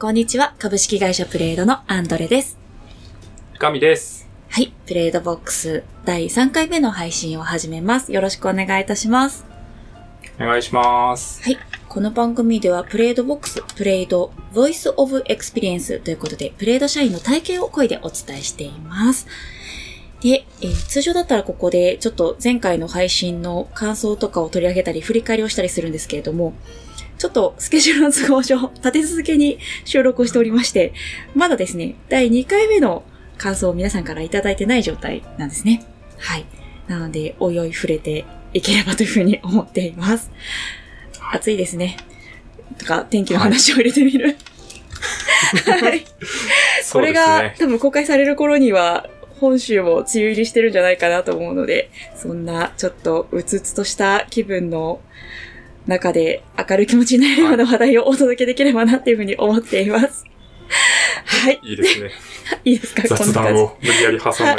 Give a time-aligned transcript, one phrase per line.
[0.00, 0.54] こんにちは。
[0.58, 2.56] 株式会社プレイドのアンドレです。
[3.58, 4.26] 神です。
[4.48, 4.72] はい。
[4.86, 8.10] プレイド VOX第3回目の配信を始めます。
[8.10, 9.44] よろしくお願いいたします。
[10.40, 11.42] お願いします。
[11.42, 11.58] はい。
[11.86, 19.26] この番組では、プレイド VOX、プレイド、 Voice of Experience ということで、プレイド社員の体験を声でお伝えしています。
[20.22, 26.54] で、えー通常だったらここで、ちょっと前回の配信の感想とかを取り上げたり、振り返りをしたりするんですけれども、
[27.20, 30.94] ちょっとスケジュールの都合上、立て続けに収録をしておりまして、
[31.34, 33.02] まだですね、第2回目の
[33.36, 35.84] 感想を皆さんからいただいてない状態なんですね。
[36.16, 36.46] はい。
[36.88, 40.30] なので、おいおい触れていければというふうに思っています。
[41.30, 41.98] 暑いですね。
[42.78, 44.38] とか、天気の話を入れてみる。
[45.66, 46.02] はい。
[46.90, 47.56] これが、ね。
[47.58, 55.02] 多分公開される頃には、本州も梅雨入りしてるんじゃないかなと思うので、そんなちょっとうつうつとした気分の
[55.90, 60.29] 中で明るい気持ちになるような話題をお届けできればなっていうふうに思っています。
[61.24, 61.60] はい。
[61.62, 62.10] いいですね。
[62.64, 63.02] いいですか？
[63.08, 64.58] 雑談を無理やり挟んだ感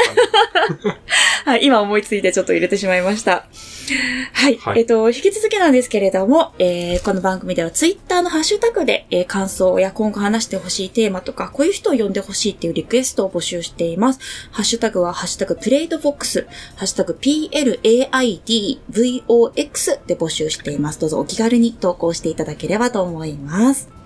[1.45, 3.47] はい、今思いついてちょっと入れてしまいました。
[4.33, 4.57] はい。
[4.57, 14.19] はいえっ、と、引き続きなんですけれども、えーこの番組ではツイッターのハッシュタグで、えー感想や今後話してほしいテーマとか、こういう人を呼んでほしいっていうリクエストを募集しています。
[14.51, 20.99] ハッシュタグは、ハッシュタグプレイドボックス、ハッシュタグ PLAIDVOX で募集しています。
[20.99, 24.00] どうぞお気軽に投稿していただければと思います。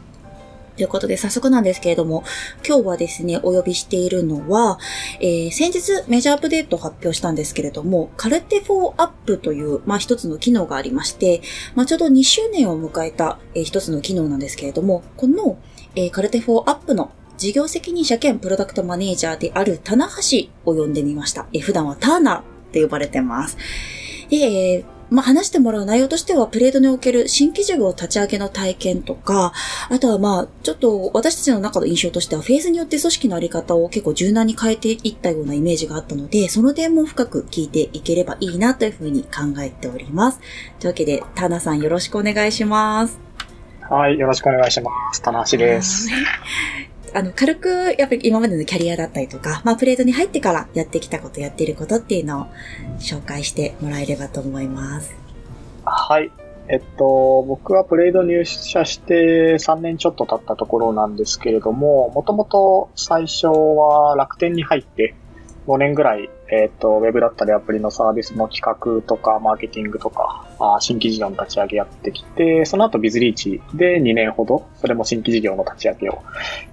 [0.76, 2.24] ということで、早速なんですけれども、
[2.68, 4.78] 今日はですね、お呼びしているのは、
[5.22, 11.42] えー先日メジャーアップデートを発表したんですけれども、カルテ4アップという、まあ一つの機能がありまして、
[11.76, 15.58] まあちょうど2周年を迎えた、えー一つの機能なんですけれども、この、
[15.96, 21.48] えーカルテ4アップの事業責任者兼プロダクトマネージャーである棚橋を呼んでみました。
[21.54, 23.58] えー普段はターナーって呼ばれてます。
[24.30, 29.54] で、えーまあ、話してもらう内容としては、プレードにおける新規事業立ち上げの体験とか、
[29.90, 40.40] あとはまあ、ちょっと私たちの中の印象としては、フェーズによって組織のあり方を結構柔軟に変えていったようなイメージがあったので、その点も深く聞いていければいいなというふうに考えております。
[40.80, 43.20] というわけで、タナさんよろしくお願いします。
[43.82, 45.22] はい、よろしくお願いします。
[45.22, 46.10] 棚橋です。
[47.16, 52.48] あの、軽く、やっぱり今までのキャリアだったりとか、まあ、プレートに入ってからやってきたこと、やっていることっていうのを
[53.00, 55.16] 紹介してもらえればと思います。
[55.86, 56.30] はい。
[56.68, 65.16] えっと、僕はプレード入社して3年ちょっと経ったところなんですけれども、もともと最初は楽天に入って
[65.68, 76.22] 5年ぐらい、えっと、ウェブだったりアプリのサービスの企画とか、マーケティングとか、あ新規事業の立ち上げやってきて、その後ビズリーチで2年ほど、それも新規事業の立ち上げを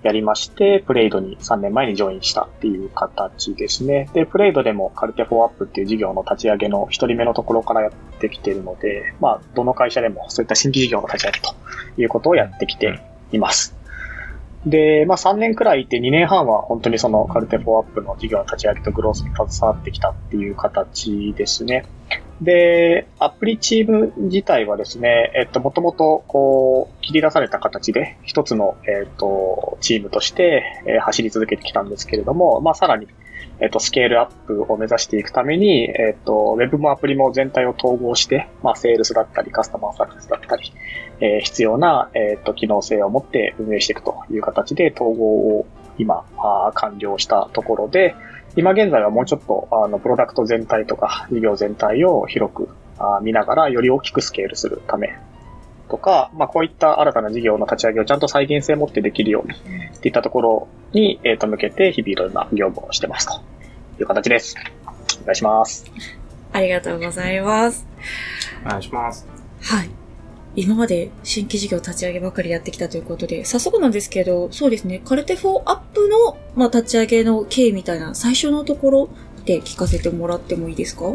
[0.03, 4.11] やりまして、プレイドに3年前にジョインしたっていう形ですね。
[4.13, 11.55] で、プレイドでもカルテ4アップっていう事業の立ち上げの一人目のところからやってきているので、まあ、どの会社でもそういった新規事業の立ち上げと
[11.97, 13.01] いうことをやってきて
[13.33, 13.82] います。
[14.67, 21.85] で、まあ3年くらいいて2年半は本当にそのカルテ4アップの事業の立ち上げとグロースに携わってきたっていう形ですね。
[22.41, 33.07] で、アプリチーム自体はですね、えっと、もともと、こう、切り出された形で、一つの、えっと、チームとして、え走り続けてきたんですけれども、まあ、さらに、
[33.61, 40.73] えっと、スケールアップを目指していくために、えっと、ウェブもアプリも全体を統合して、まあ、セールスだったり、カスタマーサクセスだったり、
[41.21, 45.67] えー必要な、えっと、機能性を持って運営していくという形で、統合を
[45.99, 48.15] 今、あ完了したところで、
[48.57, 55.17] 今現在はもうちょっと、あの、プロダクト全体とか、事業全体を広くあ見ながら、より大きくスケールするため
[55.89, 59.55] とか、まあ、こういった新たな事業の立ち上げをちゃんと再現性を持ってできるように、
[59.95, 63.35] っていったところに、えっ、と、向けて、日々いろんな業務をしてますと
[64.01, 64.57] いう形です。
[65.23, 65.91] お願いします。
[66.53, 67.87] ありがとうございます。
[68.61, 68.67] じ。
[68.67, 69.27] お願いします。
[69.63, 69.91] はい。
[70.55, 79.09] 今まで新規事業立ち上げばかりやってきたということで、早速なんですけど、そうですね、カルテ4アップの、まあ、立ち上げの経緯みたいな最初のところ
[79.47, 81.15] で聞かせてもらってもいいですか？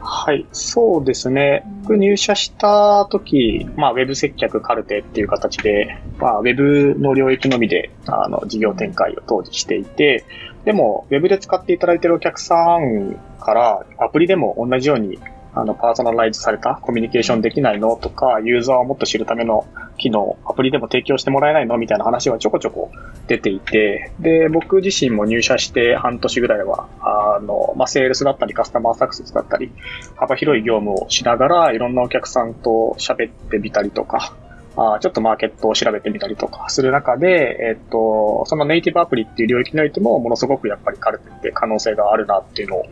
[0.00, 1.64] はい、そうですね。
[1.82, 10.24] 僕入社した時、まあ、ウェブ接客カルテっていう形で、まあ、ウェブの領域のみで、あの、事業展開を当時していて、
[10.64, 15.18] でも、ウェブで使っていただいているお客さんから、アプリでも同じように、
[15.54, 19.66] あの、パーソナライズされたコミュニケーションできないのとか、ユーザーをもっと知るための
[19.96, 22.90] 機能、アプリでも提供してもらえないのみたいな話はちょこちょこ
[23.26, 26.88] 出ていて、で、僕自身も入社して半年ぐらいは、
[27.38, 29.72] あの、まあ、セールスだったり、カスタマーサクセスだったり、
[30.16, 34.36] 幅広い業務をしながら、いろんなお客さんと喋ってみたりとか、
[34.76, 42.84] あちょっとマーケットを調べてみたりとかする中で、えっと、そのネイティブアプリっていう領域においても、ものすごくやっぱりカルテって可能性があるなっていうのを、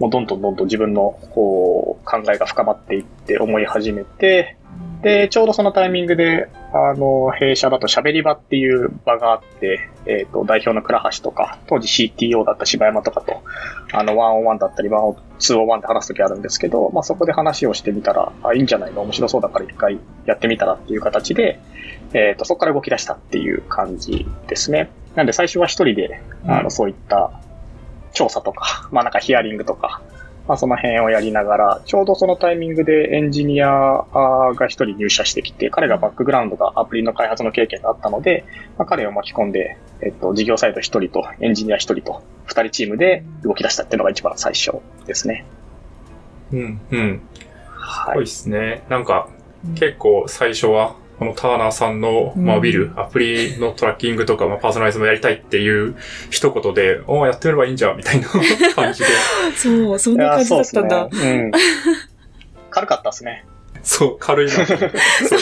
[0.00, 4.56] もうどんどんどんどん自分のこう考えが深まっていって思い始めて、
[5.04, 13.42] で、ちょうどそのタイミングで、あの、弊社だと喋り場っていう場があって、えっ、と、代表の倉橋とか、当時 CTO だった柴山とかと、
[13.92, 19.02] あの、ワンオンワンだったり、ワンオンツーオンワンで話すときあるんですけど、まあ、そこで話をしてみたら、あ、いいんじゃないの？
[19.02, 21.60] 面白そうだから一回やってみたらっていう形で、
[22.14, 24.90] えっ、と、そこから動き出したっていう感じですね。
[25.16, 27.30] なんで最初は一人で、あの、そういった
[28.14, 30.00] 調査とか、まあなんかヒアリングとか、
[30.46, 38.44] まあその辺をやりながら、ちょうどそのタイミングでエンジニアが一人入社してきて、彼がバックグラウンドがアプリの開発の経験があったので、
[38.76, 44.72] まあ、彼を巻き込んで、えっと、事業サイド一人とエンジニア一人と二人チームで動き出したっていうのが一番最初
[45.06, 45.46] ですね。
[46.52, 47.22] うん、うん。
[47.70, 48.82] はいすごいですね。
[48.88, 49.28] なんか、
[49.76, 55.96] 結構最初は、このターナーさんの、まあ、うんビル、アプリのトラッキングとか、まあ、パーソナライズもやりたいっていう
[56.30, 58.28] 一言で、おーやってみればいいんじゃん、みたいな
[58.74, 59.06] 感じで。
[59.56, 61.08] そう、そんな感じだったんだ。
[61.08, 61.10] ね。
[61.12, 61.50] うん。
[62.70, 63.44] 軽かったですね。
[63.82, 64.52] そう、軽いな。
[64.66, 64.78] そう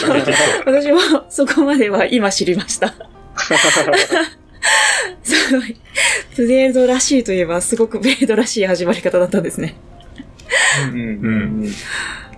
[0.07, 0.35] だね、
[0.65, 0.99] 私も
[1.29, 2.93] そこまでは今知りました。
[5.23, 5.77] すごい。
[6.35, 9.75] ブレードらしいといえば、すごくブレードらしい始まり方だったんですね。
[10.91, 11.03] うんう
[11.63, 12.32] ん確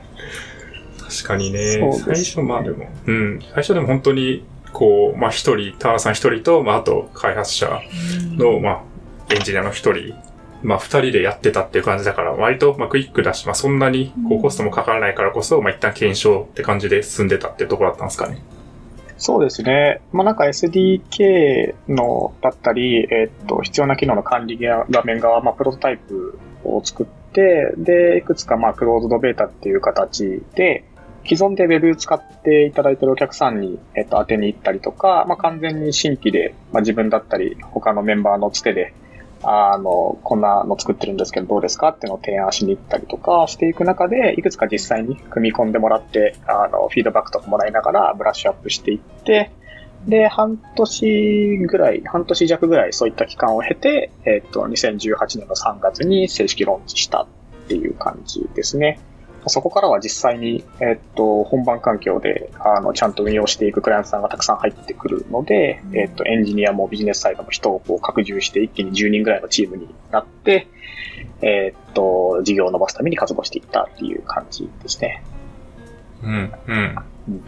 [1.26, 3.40] かにねね最初、まあでも、うん。
[3.42, 7.82] 最初でも本当に、こう、まあ一人、ターナーさん一人と、まああと開発者
[8.38, 8.70] の、ま
[9.30, 10.14] あ、エンジニアの一人、
[10.64, 18.42] まあ二人でやってたっていう感じだから、割と、まあクイックだし、まあそんなに、こう、コストもかからないからこそ、まあ一旦検証って感じで進んでたっていうところだったんですかね。
[19.18, 20.02] そうですね。
[20.12, 30.84] まあ、なんか SDK のだったり、えっと、必要な機能の管理画面側、まあ、プロトタイプを作って、で、いくつかまあ、クローズドベータっていう形で、
[31.26, 38.94] 既存で Web 使っていただいているお客さんに、えっと、当てに行ったりとか、まあ、完全に新規で、まあ、自分だったり、他のメンバーのつてで、
[39.44, 41.90] あの、こんなの作ってるんですけどどうですか？
[41.90, 49.52] っていうのを提案しに行ったりとかしていく中で、いくつか実際に組み込んでもらって、あの、フィードバックとかもらいながらブラッシュアップしていって、
[50.08, 57.28] で、半年ぐらい、半年弱ぐらいそういった期間を経て、えっと、2018年の3月に正式ローンチしたっ
[57.68, 59.00] ていう感じですね。
[59.48, 70.68] そこからは実際に、えっと、本番環境で、あの、ちゃんと運用していくクライアントさんがたくさん入ってくるので、えっと、エンジニアもビジネスサイドも人をこう拡充して一気に10人ぐらいのチームになって、
[71.42, 75.24] えっと、事業を伸ばすために活動していったっていう感じですね。
[76.24, 76.96] うん、うん。
[77.30, 77.46] うん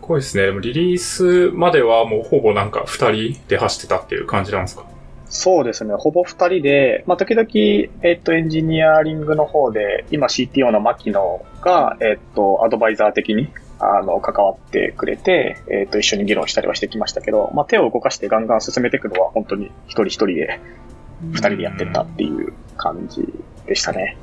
[0.00, 0.58] すごいですね。
[0.62, 4.86] リリースまではもうほぼなんか二人で走ってたっていう感じなんですか？
[5.30, 5.94] そうですね。
[5.94, 7.48] ほぼ二人で、まあ、時々、
[8.02, 13.48] えっと、エンジニアリングの方で、今 CTO の牧野が、えっと、アドバイザー的に、
[13.78, 20.60] あの、関わってくれて、えっと、一緒に議論したりはしてきましたけど、まあ、手を動かしてガンガン進めていくのは、本当に一人一人で、
[21.30, 23.22] 二人でやってったっていう感じ
[23.66, 24.16] でしたね。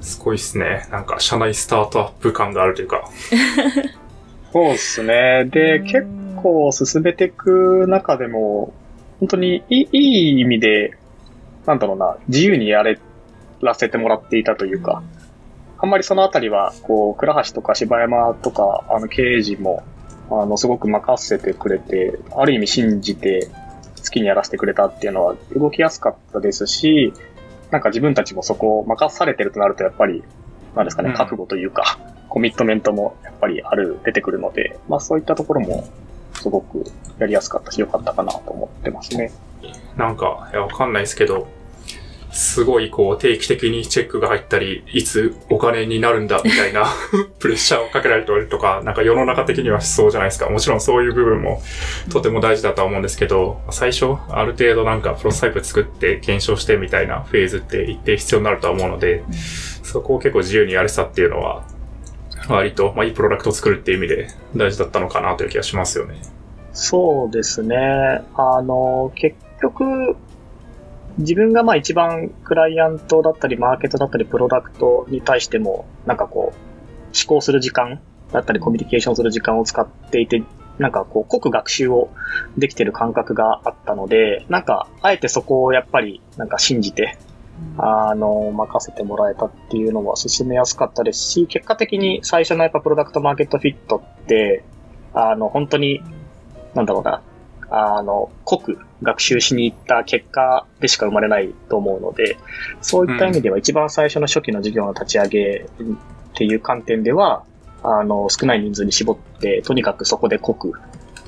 [0.00, 0.88] すごいですね。
[0.90, 3.08] なんか、社内スタートアップ感があるというか。
[4.52, 5.44] そうですね。
[5.44, 6.06] で、うん結
[6.42, 8.74] 構進めていく中でも、
[9.22, 10.98] 本当にいい意味で、
[11.64, 12.98] なんだろうな、自由にやれ
[13.60, 15.04] らせてもらっていたというか、
[15.78, 19.84] あんまりそのあたりは、こう、倉橋とか柴山とか、あの、経営陣も、
[20.28, 23.48] あの、すごく任せてくれて、ある意味信じて、
[24.04, 27.12] 好きにやらせてくれたっていうのは動きやすかったですし、
[27.70, 30.24] なんか自分たちもそこを任されてるとなると、やっぱり、
[30.74, 31.14] なんですかね、うん。
[31.14, 31.96] 覚悟というか、
[32.28, 35.84] コミットメントもやっぱりある、出てくるので、まあそういったところも、
[36.42, 36.84] すごく
[37.18, 39.32] やりやすかったし、良かったかなと思ってますね。
[39.96, 41.46] なんか、いや、わかんないですけど、
[42.32, 46.86] すごいこう定期的にチェックが入ったり、いつお金になるんだみたいな
[47.38, 50.48] プレッシャーをかけられておるとか、なんか世の中的にはしそうじゃないですか。
[50.48, 51.62] もちろんそういう部分も
[52.10, 59.22] とても大事だとは思うんですけど、最初ある程度なんかプロトタイプ作って検証してみたいなフェーズって一定必要になるとは思うので、
[59.82, 61.64] そこを結構自由にやれてたっていうのは、
[62.48, 66.16] 割と、まあ、いいプロダクトを作るっていう意味で大事だったのかなという気がしますよね。
[66.72, 68.22] そうですね。
[68.34, 70.16] あの、結局、
[71.18, 78.00] 自分がまあ一番クライアントだったり、マーケットだったり、プロダクトに対しても、なんかこう、思考する時間
[78.32, 80.42] だったり、コミュニケーションする時間を使っていて、
[80.78, 82.08] なんかこう、濃く学習を
[82.56, 87.18] できてる感覚があったので、なんか、あえてそこをやっぱり、なんか信じて、
[87.76, 94.64] あの、任せてもらえたっていうのは進めやすかったですし、結果的に最初のやっぱプロダクトマーケットフィットって、
[95.12, 96.00] あの、本当に、
[96.74, 97.22] なんだろうな、
[97.70, 102.36] あの、濃く学習しに行った結果でしか生まれないと思うので、
[102.80, 107.44] そういった意味では一番最初の初期の事業の立ち上げっていう観点では、
[107.82, 110.74] あの、少ない人数に絞って、とにかくそこで濃く、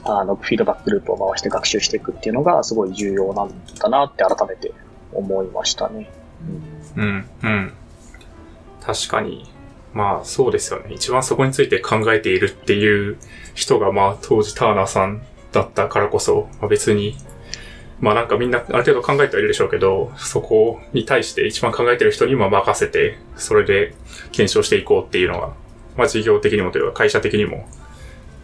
[0.04, 4.72] あの、フィードバックループを回して学習していくっていうのがすごい重要なんだなって改めて
[5.12, 6.10] 思いましたね。
[6.96, 7.72] うん、うん。
[8.82, 9.50] 確かに。
[9.94, 10.92] まあそうですよね。
[10.92, 13.16] 一番そこについて考えているっていう
[13.54, 15.22] 人がまあ当時ターナーさん
[15.54, 17.16] だったからこそ、まあ、別に、
[18.00, 23.94] まあなんかみんなある程度考えてはいるでしょうけど、そこに対して一番考えてる人にも任せて、それで
[24.32, 25.54] 検証していこうっていうのが、
[25.96, 27.66] まあ事業的にもというか会社的にも、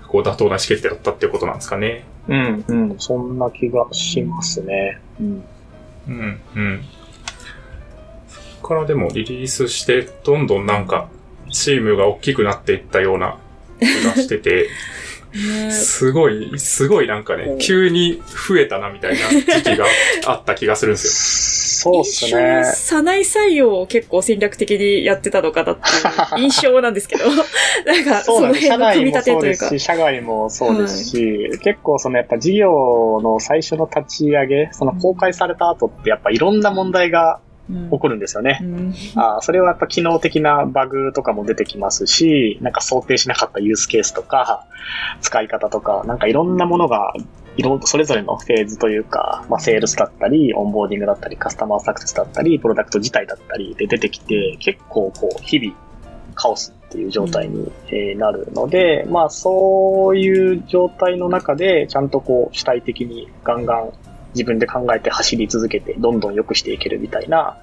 [0.09, 2.05] こう妥当な意思決定だったっていうことなんですかね。
[2.29, 5.01] うん、うん、そんな気がしますね。
[5.21, 5.45] うん。
[6.09, 6.85] うん、うん。
[8.29, 11.09] そこからでもリリースして、どんどんなんか、
[11.51, 13.39] チームが大きくなっていったような
[13.81, 14.69] 気がしてて、
[15.33, 19.19] ねすごい、すごいなんかね、急に増えたなみたいな
[19.57, 19.87] 時期が
[20.27, 21.95] あった気がするんですよ。
[21.95, 22.63] そうっすね。
[22.75, 25.81] 社内採用を結構戦略的にやってたのかなって
[26.39, 27.25] いう 印象なんですけど、
[27.87, 29.67] なんかその辺の組み立てというか。
[29.67, 37.50] そうですし、社外もそうですし、結構そのやっぱ事業の最初の立ち上げ、その公開された後ってやっぱいろんな問題がうん
[37.91, 38.59] 起こるんですよね。
[38.63, 38.95] うん。
[39.17, 44.67] あーそれはやっぱ機能的なバグとかも出てきますし、なんか想定しなかったユースケースとか、
[45.21, 47.13] 使い方とか、なんかいろんなものが、
[47.57, 55.77] いろ、それぞれのフェーズというか、まあ、セールスだったり、オンボーディングだったり、カスタマーサクセスだったり、プロダクト自体だったりで出てきて、結構こう、日々、
[56.35, 63.93] カオスっていう状態に、えーなるので、まあ、そういう状態の中で、ちゃんとこう、主体的にガンガン
[64.35, 67.57] 自分で考えて走り続けて、どんどん良くしていけるみたいな、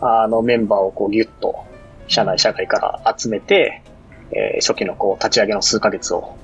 [0.00, 1.64] あの、メンバーをこう、ギュッと、
[2.06, 3.82] 社内、社外から集めて、
[4.30, 6.36] えー初期のこう、立ち上げの数ヶ月を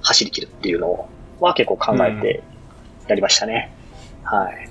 [0.00, 1.08] 走り切るっていうのを、
[1.40, 2.42] は結構考えて
[3.08, 3.72] やりましたね。
[4.22, 4.68] はい。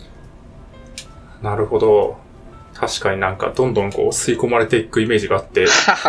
[1.41, 2.17] なるほど。
[2.81, 5.65] 確かになんかどんどんこう吸い込まれていくイメージがあって、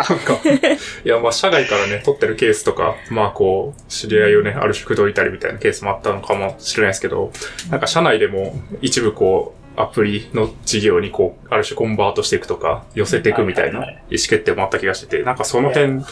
[0.09, 0.39] なんか、
[1.05, 7.31] いやまあ社外からね、取ってるケースとか、まあこう、知り合いをね、ある種口説いたりみたいなケースもあったのかもしれないですけど、
[7.69, 16.03] なんか社内でも一部こう、アプリの事業にこう、ある種コンバートしていくとか、寄せていくみたいな意思決定もあった気がしてて、なんかその辺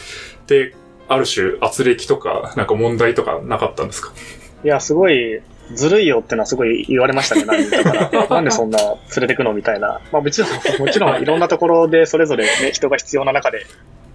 [0.46, 0.74] で、
[1.08, 4.12] ある種圧力とか、なんか問題とかなかったんですか？
[4.64, 5.40] いや、すごい、
[5.74, 8.28] ずるいよってのはすごい言われましたね、 何人かから。
[8.28, 10.00] なんでそんな連れてくのみたいな。
[10.12, 13.66] まあもちろん、もちろんいろんなところでそれぞれね、人が必要な中で、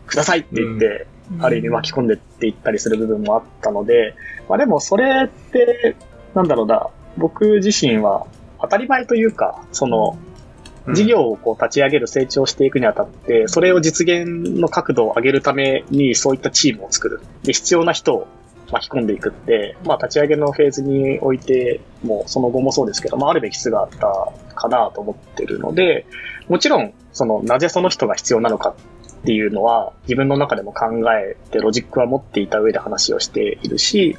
[0.08, 1.06] くださいって言って、
[1.40, 4.16] ある意味巻き込んでっていったりする部分もあったので、
[4.50, 5.96] まあでもそれって、
[6.34, 6.88] なんだろうな、
[7.18, 8.26] 僕自身は
[8.62, 10.18] 当たり前というか、その、
[10.94, 14.26] 事業をこう立ち上げる、成長していくにあたって、それを実現
[14.60, 17.20] の角度を上げるためにそういったチームを作る。
[17.44, 18.28] で、必要な人を
[18.72, 26.06] 巻き込んでいくって、まあ立ち上げのフェーズにおいても、その後もそうですけど、まああるべき質があったかなと思ってるので、
[26.48, 28.76] もちろん、その、なぜその人が必要なのか
[29.22, 34.18] っていうのは、自分の中でも考えてロジックは持っていた上で話をしているし、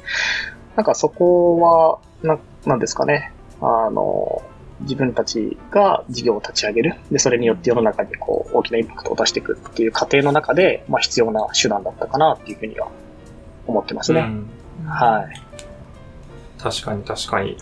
[0.75, 3.31] なんかそこは、な、なんですかね。
[3.61, 4.41] あの、
[4.81, 6.95] 自分たちが事業を立ち上げる。
[7.11, 12.89] で、それによって世の中にこう、大きなインパクトを出していくっていう過程の中で、まあ必要な手段だったかなっていうふうには
[13.69, 14.21] 思ってますね。
[14.21, 14.49] うん
[14.85, 15.41] はい。
[16.61, 17.57] 確かに確かに。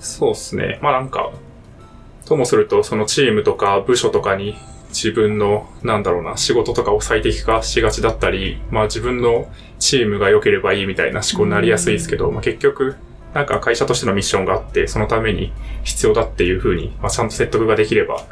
[0.00, 0.78] そうっすね。
[0.82, 1.30] まあなんか、
[2.26, 4.56] ともすると、そのチームとか部署とかに
[4.88, 9.46] 自分の、なんだろうな、仕事とかを最適化しがちだったり、まあ自分の
[9.78, 12.96] チームが良ければいいみたいな思考になりやすいですけど、まあ結局、
[13.34, 18.24] なんか会社としてのミッションがあって、そのために必要だっていうふうに、まあちゃんと説得ができれば、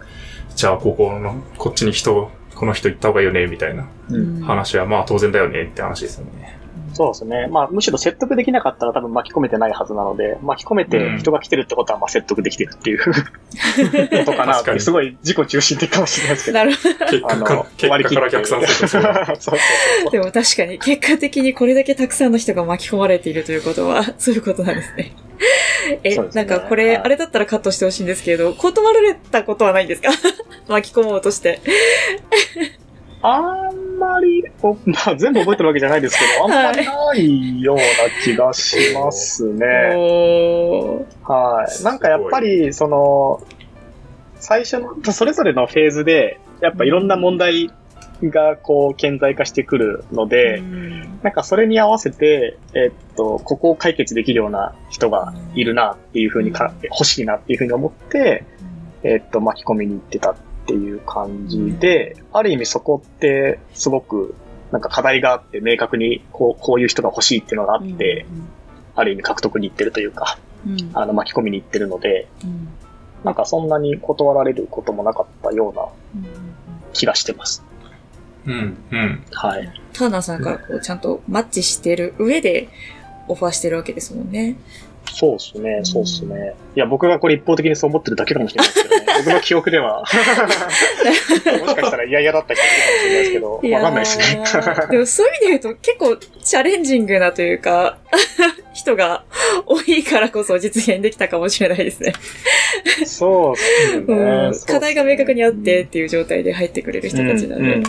[0.55, 6.62] じゃあここの、こっちに人、この人行った方がいいよね、みたいなうん話はまあ当然だよねって話ですよね。
[6.95, 7.47] そうですね。
[7.51, 16.59] まあ、むしろ説得できなかったら多分巻き込めてないはずなので、巻き込めて人が来てるってことはまあ説得できてるっていう ことかなって、確かにすごい自己中心的かもしれないですけど。
[16.59, 19.03] なるほ結果結果から逆算する。
[20.13, 25.13] でも確かに、結果的にこれだけたくさんの人が巻き込まれているということは、 そういうことなんですね。
[26.05, 30.11] え、ねなんかこれ、はいあれだったらカットしてほしいんですけど、断られたことはないんですか？
[30.69, 31.61] 巻き込もうとして。
[33.23, 37.83] あんまり、おまあ、全部覚えてるわけじゃないですけど、 あんまりないような
[38.23, 39.67] 気がしますね。
[41.23, 41.85] はい。
[41.85, 43.41] なんかやっぱり、その、
[44.35, 47.71] 最初の、それぞれのフェーズで、やっぱいろんな問題
[48.25, 51.21] がこう、顕在化してくるので、うん。
[51.23, 58.45] なんかそれに合わせて、えっと、ここを解決できるような人がいるなっていうふうにか、欲しいなっていうふうに思って、
[59.05, 64.35] えっと、巻き込みに行ってたっていう感じで、ある意味そこってすごく
[64.71, 68.27] なんか課題があって明確にこうこういう人が欲しいっていうのがあって、
[68.95, 72.69] ある意味獲得に行ってるというか、うんあの巻き込みに行ってるので、うん
[73.25, 75.83] なんかそんなに断られることもなかったような
[76.17, 76.27] うん
[76.93, 77.65] 気がしてます。
[78.47, 79.25] うん、うん。
[79.33, 79.73] はい。
[79.93, 82.69] ターナーさんからこうちゃんとマッチしてる上で
[83.29, 84.57] オファーしてるわけですもんね。
[85.11, 86.55] そうですね、そうですね。
[86.75, 89.07] いや、僕がこれ一方的にそう思ってるだけかもしれないですけどね。
[89.25, 90.01] 僕の記憶では。
[90.03, 90.15] もし
[91.75, 94.43] かしたら嫌々だったかもしれないですけど、わかんないですね。
[94.91, 97.99] でもそういう意味で言うと結構チャレンジングなというか、
[98.73, 99.25] 人が
[99.67, 102.13] 多いからこそ実現できたかもしれないですね。
[103.07, 104.53] そうですね、うん。
[104.67, 107.83] 課題が明確にあってっていう状態で入ってくれる人たちなんで。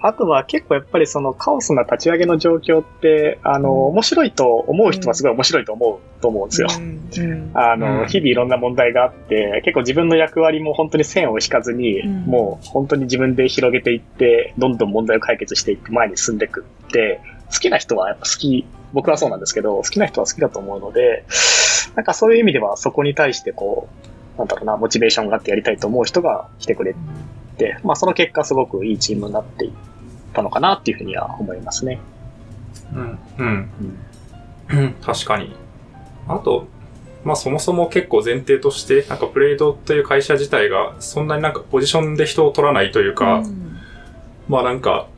[0.00, 6.48] あとは結構やっぱりそのカオスな立ち上げの状況って、あの、面白いと思う人はすごい面白いと思うと思うん。
[6.48, 6.68] ですよ。
[7.54, 17.20] あの、日々いろんな問題があって、結構自分の役割も本当に線を引かずに、もう本当に自分で広げていって、どんどん問題を解決していって前に進んでいくって、
[17.52, 21.24] 好きな人はやっぱ好き、僕はそうなんですけど、好きな人は好きだと思うので、
[21.96, 23.88] なんかそういう意味ではそこに対してこ
[24.36, 26.94] う、なんだろうな、モチベーションがあってやりたいと思う人が来てくれ
[27.56, 29.72] て、まあその結果すごくいいチームになっていっ
[30.32, 32.00] たのかなっていうふうには思いますね。
[32.94, 33.70] うん、うん。
[34.70, 35.54] うん、確かに。
[36.28, 36.66] あと、
[37.24, 43.76] まあそもそも結構前提として、なんかプレイドという会社自体がそんなになんかポジションで人を取らないというか、うん、
[44.48, 45.08] まあなんか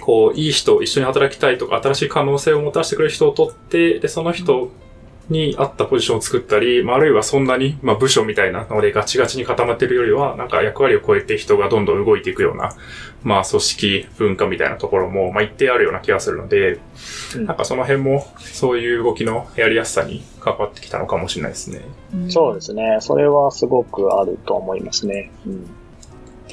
[0.00, 4.70] こう、いい人、一緒に働きたいとか、新しい可能性を持たせてくれる人を取って、で、その人
[5.28, 12.74] に合ったポジションを作ったり、まあ、あるいはそんなに、まあ、部署みたいなのでガチガチに固まってるよりは、なんか役割を超えて人がどんどん動いていくような、
[13.22, 16.80] まあ、組織文化みたいなところも、まあ、一定あるような気がするので、
[17.36, 21.82] なんかその辺も、そういう動きのやりやすさに関わってきたのかもしれないですね。
[22.28, 22.98] そうですね。
[23.00, 25.30] それはすごくあると思いますね。
[25.46, 25.81] うん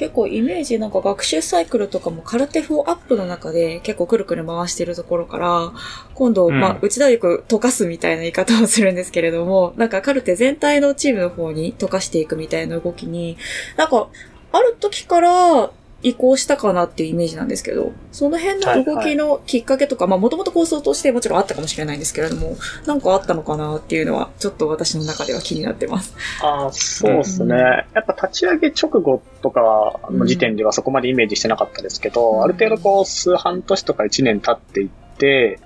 [0.00, 5.72] 結構イメージなんか学習サイクルとかもカルテ4アップの中で結構くるくる回してるところから、
[6.14, 13.36] 今度、うん、まあ、内田く溶かすみたいな言い方をするんですけれども、なんかカルテ全体のチームの方に溶かしていくみたいな動きに、
[13.76, 14.08] なんか、
[14.52, 15.70] ある時から
[16.02, 26.14] 移行したかなっていうイメージなんですけど、その辺の動きのきっかけとか、はいはい、まあもともと構想としてもちろんあったかもしれないんですけれども、なんかあったのかなっていうのは、ちょっと私の中では気になってます。
[26.42, 27.60] ああ、そうですね、うん。
[27.60, 34.88] やっぱ立ち上げ直後とかの時点ではそこまでイメージしてなかったですけど、うん、ある程度こう数半年とか1年経っていっ
[35.18, 35.60] て、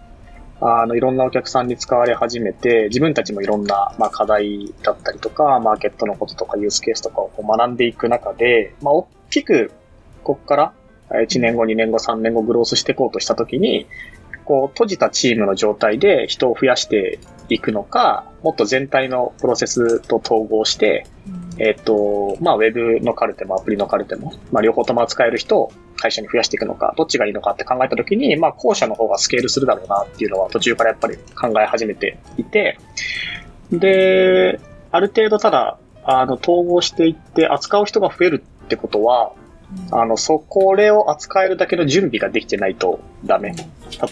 [0.61, 9.73] あの、いろんなお客さんに使われ始めて、自分たちもいろんな、まあ、課題だったりとか、マーケットのこととか、ユースケースとかを学んでいく中で、まあ、大きく
[10.25, 10.73] ここから
[11.11, 13.87] 1年後、2年後、3年後グロースしていこうとしたときに、
[14.45, 32.79] こう、閉じたチームの状態で人を増やしていくのか、もっと全体のプロセスと統合して、うん、えっ、と、まあ、ウェブのカルテもアプリのカルテも、まあ、両方とも扱える人を会社に増やしていくのか、どっちがいいのかって考えたときに、まあ、後者の方がスケールするだろうなっていうのは途中からやっぱり考え始めていて、
[33.71, 34.61] で、
[34.91, 39.33] ある程度ただ、あの、統合していって扱う人が増えるってことは、
[39.91, 43.55] あの、そこれを扱えるだけの準備ができてないとダメ。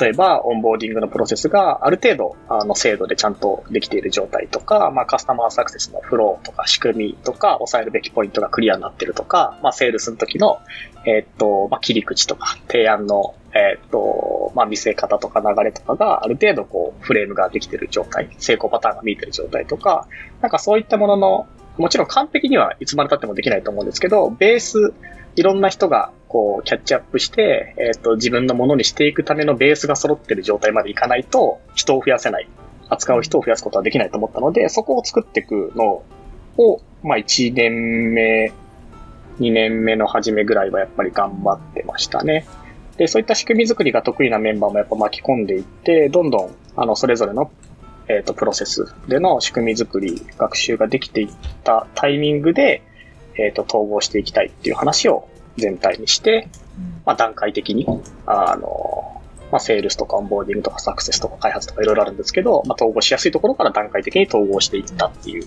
[0.00, 10.60] 例えば、オンボーディングのプロセスがある程度、あの、精度でちゃんとできている状態とか、まあ、カスタマーサクセスのフローとか仕組みとか、抑えるべきポイントがクリアになってるとか、まあ、セールスの時の、
[11.04, 20.06] えー、っと、まあ、切り口とか、提案の、えー、っと、まあ、見せ方とか流れとかがある程度こう、フレームができてる状態、成功パターンが見えてる状態とか、
[20.40, 21.46] なんかそういったものの、
[21.78, 24.92] もちろん完璧にはいつまで経ってもできないと思うんですけど、ベース、
[25.36, 32.48] いろんな人がこうキャッチアップして、えっ、ー、と自分のものにしていくためのベースが揃ってる状態までいかないと人を増やせない。
[32.88, 36.02] 扱う人を増やすことはできないと思ったので、そこを作っていくの
[36.58, 38.52] を、まあ1年目、
[39.40, 42.46] 2年目の初めぐらいはやっぱり頑張ってましたね。
[42.98, 47.50] で、そういった仕組み作りが得意なメンバーもやっぱ巻き込んでいって、どんどん、あの、それぞれの、
[48.08, 51.28] えっ、ー、と、プロセスでの仕組み作り、学習ができていっ
[51.64, 52.82] たタイミングで、
[53.36, 56.48] えっ、ー、と、統合していきたいっていう話を全体にして、
[57.04, 57.86] まあ、段階的に、
[58.26, 65.46] あの、まあ、セールスとかオンボーディングとかサクセスとか開発とかいろいろあるんですけど、まあ、統合しやすいところから段階的に統合していったっていう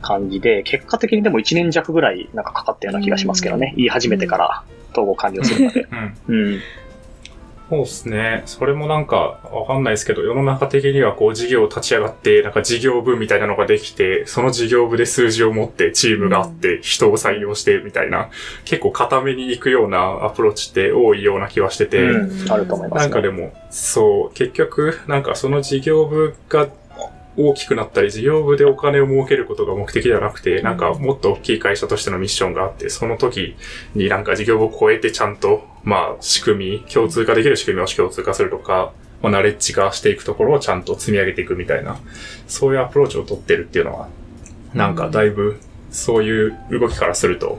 [0.00, 3.74] 感じで、結果的にでも1年弱ぐらいなんかかかったような気がしますけどね。
[3.76, 5.88] 言い始めてから統合完了するまで。
[6.28, 6.60] うん、うん
[7.72, 8.42] そうですね。
[8.44, 18.28] それもなんか、わかんないですけど、世の中的にはこう事業立ち上がって、なんか事業部みたいなのができて、その事業部で数字を持ってチームがあって、人を採用してみたいな、
[18.66, 26.68] 結構固めに行くようなアプローチって多いような気はしてて、うん、あると思います、ね、なんかでも、そう、結局、なんかその事業部が
[27.36, 33.56] 大きくなったり、事業部でお金を儲けることが目的ではなくて、なんかもっと大きい会社としてのミッションがあって、その時
[33.94, 38.92] になんか事業部を超えてちゃんと、まあ仕組み、共通化できる仕組みを共通化するとか、
[39.22, 41.98] まあ、ナレッジ化していくところをちゃんと積み上げていくみたいな、
[42.48, 44.08] そういうアプローチを取ってるっていうのは、
[44.74, 45.60] なんかだいぶ
[45.92, 47.58] そういう動きからすると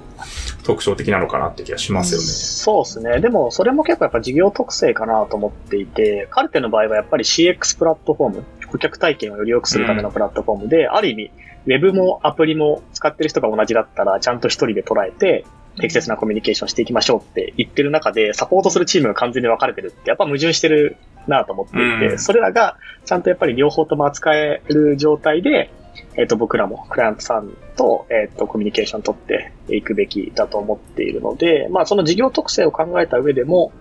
[0.64, 2.26] 特徴的なのかなって気がしますよね。
[2.26, 3.22] そうですね。
[3.22, 11.32] でも、それも結構やっぱ事業特性かなと思っていて、カルテの場合はやっぱり CX プラットフォーム、顧客体験をより良くするためのプラットフォームで、ある意味、
[11.66, 15.46] ウェブもアプリも使ってる人が同じだったら、ちゃんと一人で捉えて、
[15.80, 25.72] 適切なコミュニケーションしていきましょうって言ってる中で、サポートするチームが完全に分かれてるって、やっぱ矛盾してるなと思っていて、うん、それらがちゃんとやっぱり両方とも扱える状態で、
[26.16, 33.72] えっ、ー、と、僕らもクライアントさんと、えっ、ー、と、コミュニケーション取っていくべきだと思っているので、まあ、その事業特性を考えた上でも、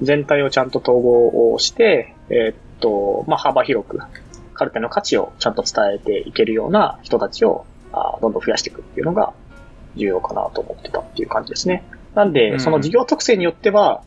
[0.00, 3.98] 全体をちゃんと統合をして、えっ、ー、と、まあ、幅広く、
[4.62, 9.32] カルテの価値をちゃんと伝えていけるような人たちを、あどんどん増やしていくっていうのが
[9.96, 11.82] 重要かなと思ってたっていう感じですね。
[12.14, 14.04] なんで、その事業特性によっては、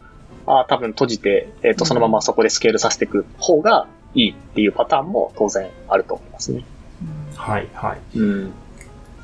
[0.48, 6.64] あ多分閉じて、えっ、ー、と、そのままそこでスケールさせていく方がいいっていうパターンも当然あると思いますね。
[7.36, 8.18] はい、はい。
[8.18, 8.54] うん。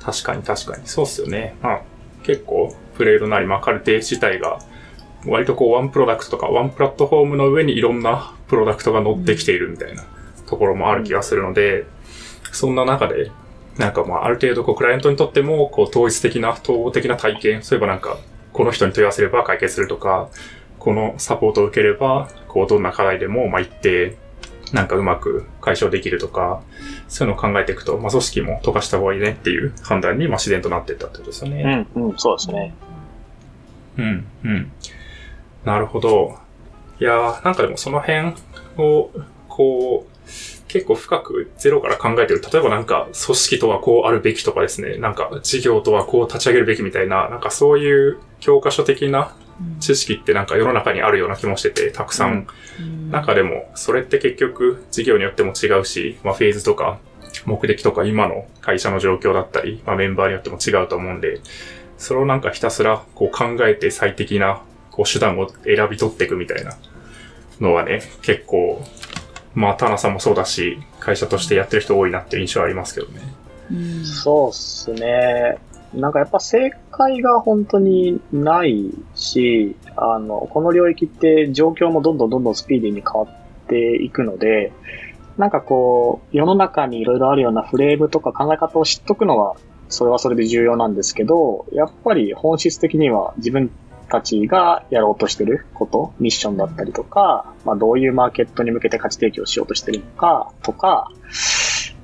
[0.02, 0.86] 確かに確かに。
[0.86, 1.56] そうっすよね。
[1.62, 1.82] まあ、
[2.24, 4.60] 結構、プレードなり、まあ、カルテ自体が、
[5.26, 10.04] 割とこう、ワンプロダクトとか、ワンプラットフォームの上にいろんなプロダクトが乗ってきているみたいな
[10.52, 11.86] ところもある気がするので、
[12.52, 13.32] そんな中で、
[13.78, 18.18] なんかまあ、ある程度こう、クライアントにとっても、こう、統一的な、統合的な体験、そういえばなんか、
[18.54, 20.30] この人に問い合わせれば解決するとか、
[20.78, 24.18] このサポートを受ければ、こう、どんな課題でも、まあ、一定、
[24.74, 26.62] なんかうまく解消できるとか、
[27.08, 31.88] そういうのを考えていくと、まあ、組織も溶かした方がいいねっていう判断に、まあ、自然となっていったってことですよね。
[31.96, 32.74] うん、うん、そうですね。
[33.98, 34.72] うん、うん。
[35.66, 36.38] なるほど。
[37.00, 38.34] いやー、なんかでもその辺
[38.78, 39.10] を、
[39.48, 40.11] こう、
[40.68, 42.42] 結構深くゼロから考えてる。
[42.42, 44.98] 例えばなんか、組織とはこうあるべきとかですね。
[44.98, 49.36] なんか、事業とはこう立ち上げるべきみたいな、なんかそういう教科書的な
[49.80, 52.48] 知識ってなんか世の中にあるような気もしてて、たくさん。
[53.10, 57.00] 中でも、それって結局事業によっても違うし、まあフェーズとか
[57.46, 61.42] 目的とか今の会社の状況だったり、まあメンバーによっても違うと思うんで、
[61.98, 66.78] それをなんかひたすらこう考えて最適なこう手段を選び取っていくみたいな
[67.60, 68.84] のはね、結構、
[69.54, 73.22] まあ、タナさんもそうだし、会社としてやってる人多いなっていう印象ありますけどね。
[73.72, 75.58] うん、そうっすね。
[75.94, 84.72] なんかやっぱ正解が本当にないし、あの、この領域って状況もどんどんどんどんスピーディーに変わっていくので、
[85.38, 89.56] なんかこう、世の中にいろいろあるようなフレームとか考え方を知っとくのは、
[89.90, 93.70] それはそれで重要なんですけど、やっぱり本質的には自分
[94.12, 101.10] たちがやろうとしてること、ミッションだったりとか、まあどういうマーケットに向けて価値提供しようとしてるのか、とか、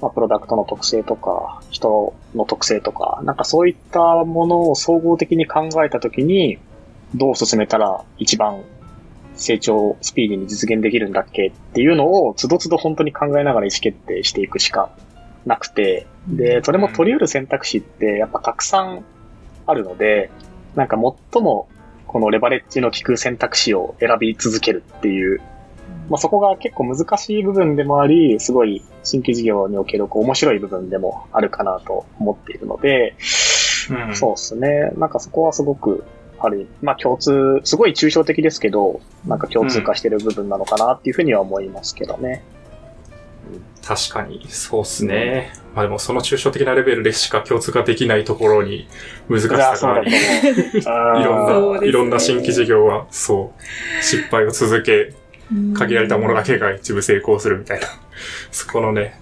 [0.01, 6.59] まあ、プロダクトの特性とか、人の特性とか、なんかそういったものを総合的に考えたときに、
[7.15, 8.63] どう進めたら一番
[9.35, 14.91] 成長スピーディーに実現できるんだっけっていうのを、つどつど本当に考えながら意思決定していくしか
[15.45, 19.03] なくて、で、それも取り得る選択肢ってやっぱたくさん
[19.65, 20.29] あるので、
[20.75, 20.97] なんか
[21.31, 21.67] 最も
[22.07, 25.41] このレバレッジの効く選択肢を選び続けるっていう
[26.09, 33.15] まあ、そこが結構難しい部分でもあり、すごい新規事業におけるこう面白い部分でもあるかなと思っているので、
[33.89, 34.91] うん、そうですね。
[34.97, 36.05] なんかそこはすごく、
[36.39, 42.43] あるまあ共通、すごい抽象的ですけど、なんか共通化してる部分なのかなっていうふうには思いますけどね。
[42.53, 42.56] うん、
[43.87, 45.53] 確かに、そうっすね。
[45.73, 48.89] まあでもその抽象的なレベルでしか共通化できないところに
[49.29, 50.83] 難しさがあり、い
[51.23, 55.13] ろんな、いろんな新規事業は、そう、失敗を続け、
[55.73, 57.87] 限られたものだけが一部成功するみたいな、
[58.51, 59.17] そこのね、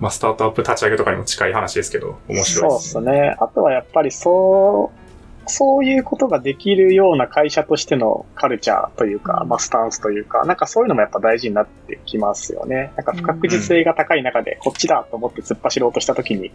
[0.00, 2.70] まあ、スタートアップ立ち上げとかにも近い話ですけど、面白いですね。
[2.70, 3.36] そうですね。
[3.38, 5.07] あとはやっぱりそう、
[5.48, 12.92] そういうことができるような会社としてのカルチャーというか、まあ、スタンスというか、なんかそういうのもやっぱ大事になってきますよね。
[12.96, 16.52] なんか不確実性が高い中で、こっちだと思って突っ走ろうとしたときに、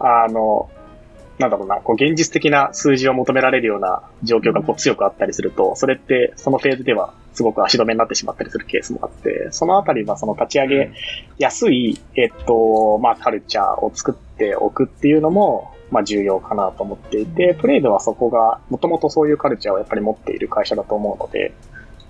[0.00, 0.68] あの、
[1.38, 10.92] なんだろうな、こう現実的な数字を求められるような状況がこう強くあったりすると、それってそのフェーズではすごく足止めになってしまったりするケースもあって、そのあたりはその立ち上げ
[11.38, 21.54] やすい、えっと、まあカルチャーを作っておくっていうのも、まあ重要かなと思っていて、プレイドはそこが、もともとそういうカルチャーをやっぱり持っている会社だと思うので、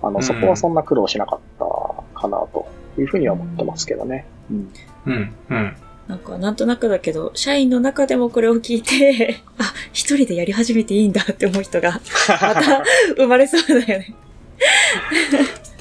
[0.01, 2.67] あの、そこはそんな苦労しなかったかなと
[2.97, 4.25] いうふうには思ってますけどね。
[4.49, 4.73] うん。
[5.05, 5.75] うん、うん。
[6.07, 11.91] なんか、なんとなくだけど、社員の中でもこれを聞いて、 あ、一人でやり始めていいんだって思う人が、
[12.41, 12.83] また
[13.15, 14.15] 生まれそうだよね。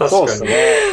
[0.09, 0.51] そうですね。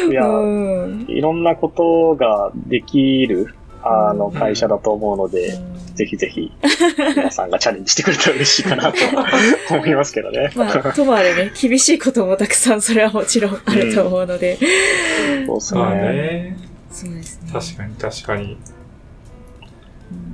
[0.10, 5.71] いや、うん、いろんなことができる、あの、会社だと思うので、うん、
[6.02, 6.52] ぜひぜひ、
[7.16, 8.98] 皆さんがチャレンジしてくれたら嬉しいかなと
[9.76, 10.52] 思いますけどね。
[10.56, 14.58] まあ、ともあれね、厳しいこともたくさん、それはもちろんあると思うので。
[15.48, 16.58] うん、そうですね。
[16.92, 17.52] そうですね。
[17.54, 18.58] 確かに、確かに。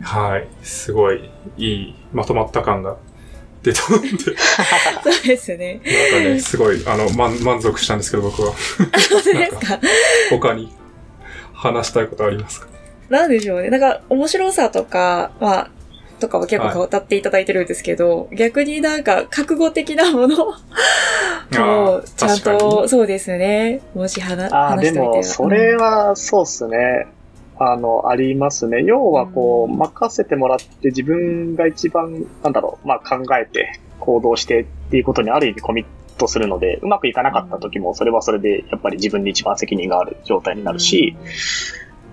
[0.03, 0.47] はい。
[0.63, 2.95] すごい、いい、まとまった感が
[3.61, 4.07] 出たので。
[5.03, 5.81] そうですね。
[5.83, 8.53] なんかね、すごい、あの、満満足したんですけど、僕は。
[8.55, 9.81] そうですか
[10.29, 10.71] 他に
[11.53, 12.67] 話したいことありますか？
[13.09, 13.69] なんでしょうね。
[13.69, 15.69] なんか、面白さとか、まあ、
[16.19, 20.53] とかは結構語っていただいてるんですけど、逆になんか、覚悟的なものを、
[21.51, 23.81] ちゃんと、そうですね。
[23.93, 27.07] もし話、してみてでも、それは、そうっすね。
[27.59, 28.83] あの、ありますね。
[28.83, 35.85] 要は、こう、任せてもらって自分が一番、なんだろう、まあ考えて行動してっていうことにある意味コミッ
[36.17, 41.15] トするので、うまくいかなかった時も、それはそれで、やっぱり自分に一番責任がある状態になるし、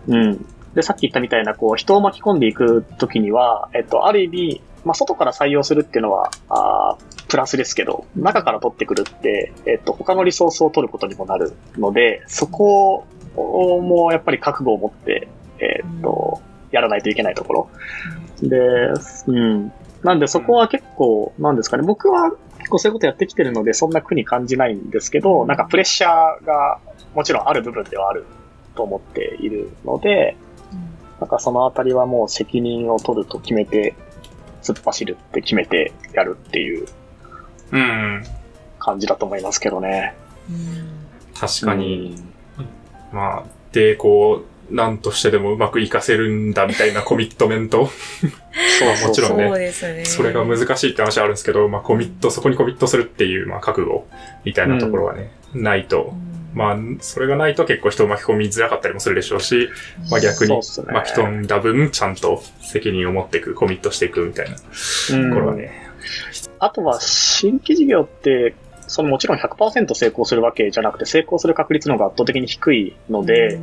[0.08, 0.46] うん。
[0.74, 15.26] で、さっき言ったみたいな、こう、人を巻き込んでいく時には、えっと、ある意味、まあ、外から採用するっていうのは、あープラスですけど、中から取ってくるって、えっと、他のリソースを取ることにもなるので、そこをもやっぱり覚悟を持って、
[15.58, 17.70] えっと、やらないといけないところ。
[18.40, 18.56] で、
[19.26, 19.72] うん。
[20.04, 26.78] なんでそこは結構、なんですかね、僕は結構そういうことやってきてるので、そんな苦に感じないんですけど、なんかプレッシャーが
[27.14, 28.26] もちろんある部分ではある
[28.76, 30.36] と思っているので、
[31.20, 33.94] なんかそのあたりはもう責任を取ると決めて、
[34.62, 36.86] 突っ走るって決めてやるっていう
[37.72, 38.24] うん。
[38.78, 40.14] 感じだと思いますけどね。
[41.38, 42.16] 確かに。
[43.12, 47.88] まあ、で、こう、なんとしてでもうまくいかせるんだみたいなコミットメント。
[48.78, 50.04] そうもちろんねそうですね。
[50.04, 54.06] それが難しいって話はあるんですけど、まあコミット、そこにコミットするっていう、まあ覚悟
[54.44, 56.14] みたいなところはね、ないと。
[56.54, 59.68] まあ、それがないと結構人を巻き込みづらかったりもするでしょうし、
[60.10, 64.62] まあ逆に巻き込んだ分、ちゃんと責任を持っていく、コミットしていくみたいなと
[65.34, 65.72] ころはね。
[66.60, 68.54] あとは、新規事業って、
[68.86, 73.58] そのもちろん100%成功するわけじゃなくて、成功する確率の方が圧倒的に低いので、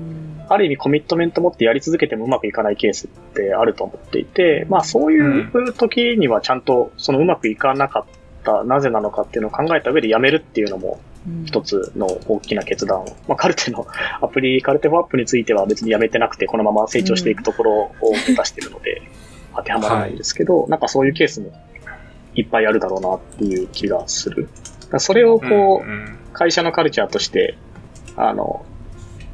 [0.50, 8.06] ある意味コミットメント持ってやり続けてもうまくいかないケースってあると思っていて、まあそういう時にはちゃんとそのうまくいかなかっ
[8.44, 11.00] た、なぜなのかっていうのを考えた上でやめるっていうのも
[11.46, 13.06] 一つの大きな決断。
[13.28, 13.86] まあカルテの
[14.22, 19.02] アプリ、カルテフォアップについては別にやめてなくて、このまま成長していくところを目指してるので、
[19.56, 21.52] 当てはまらないんですけど、なんかそういうケースも
[22.36, 24.50] いっぱいあるだろうなっていう気がする。
[24.98, 27.58] それをこう、んん会社のカルチャーとして、
[28.16, 28.66] あの、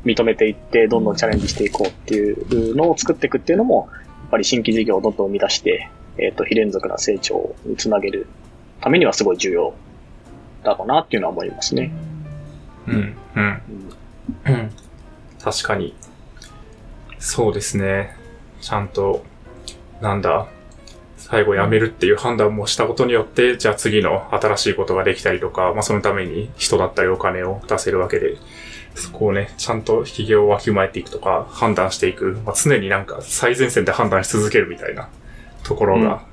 [0.04, 8.28] 認めていって、どんどんチャレンジしていこうっていうのを作っていくっていうのも、やっぱり新規事業をどんどん生み出して、えっ、と、非連続な成長につなげる
[8.82, 9.74] ためにはすごい重要
[10.68, 11.92] だろうなっていうのは思いますね。
[12.88, 13.18] うん、うん。
[13.36, 14.72] うんうん
[15.42, 15.96] 確かに。
[17.20, 18.16] そうですね。
[18.60, 19.24] ちゃんと、
[20.02, 20.48] なんだ、
[21.18, 28.38] 最後辞めるっていう判断もしたことによって、じゃあ次の新しいことができたりとか、まあそのために人だったりお金を出せるわけで、
[28.96, 35.10] そこをね、ちゃんと企業をわきまえていくとか、判断していく、まあ、常になんか最前線で判断し続けるみたいな
[35.64, 36.24] ところが、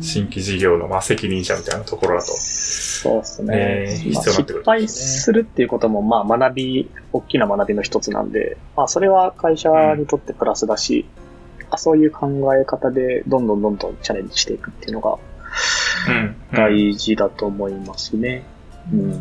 [0.00, 2.32] 新規事業のまあ責任者みたいなところだと。
[2.32, 3.54] そうですね。
[3.56, 11.06] えーまあ必要になってくる失敗するっていうことも、まあ学び、大きな学びの一つなんで、まあそれは会社にとってプラスだし、
[11.70, 15.18] あそういう考え方でどんどんどんどんチャレンジしていくっていうのが
[16.08, 16.36] うん。
[16.52, 18.44] 大事だと思いますね。
[18.92, 19.10] うん。
[19.10, 19.18] あり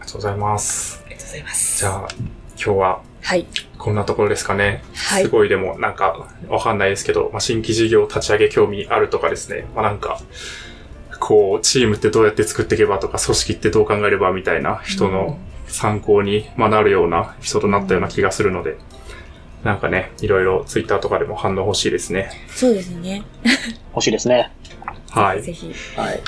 [0.00, 1.02] がとうございます。
[1.04, 1.78] ありがとうございます。
[1.78, 3.46] じゃあ、今日ははい。
[3.78, 4.82] こんなところですかね。
[4.94, 9.66] はいすごいでもなんかわかんないですけど、まあ、新規事業立ち上げ興味あるとかですね。
[9.74, 10.20] まあ、なんか、
[11.18, 18.76] こう、チームってどうやって作っていけばとか、組織ってどう考えればみたいな人の参考にまあなるようなエピソードになったような気がするので、
[19.64, 22.30] なんかね、いろいろツイッターとかでも反応欲しいですね。
[22.48, 23.22] そうですね。
[23.94, 24.50] 欲しいですね。
[25.10, 25.42] はい。
[25.42, 25.72] ぜひ。
[25.96, 26.20] はい。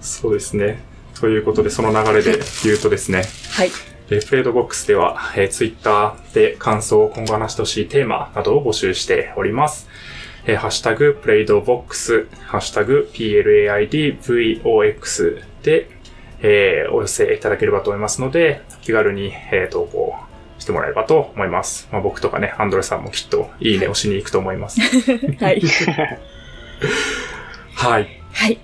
[0.00, 0.78] そうですね。
[1.20, 3.70] ということで、その流れで言うとですね、はい。
[4.10, 9.88] えープレードボックスでは、えー、ツイッターで感想、今後話してほしいテーマなどを募集しております。
[10.46, 15.88] えーハッシュタグ、プレイドボックス、ハッシュタグ、PLAIDVOX で、
[16.40, 20.14] えーお寄せいただければと思いますので、気軽に、えー投稿
[20.58, 21.88] してもらえればと思います。
[21.92, 24.80] まあ、僕とかね、アンドレさんもきっといいねをしに行くと思います。
[25.40, 25.60] はい。
[27.74, 28.08] はい。
[28.32, 28.58] はい。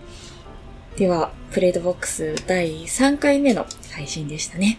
[0.97, 4.79] では、プレイドボックス第3回目の配信でしたね。